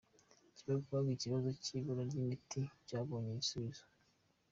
[0.55, 3.83] Kibagabaga Ikibazo cy’ibura ry’imiti cyabonye igisubizo